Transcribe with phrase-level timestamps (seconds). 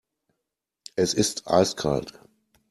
[0.95, 2.19] Es ist eiskalt.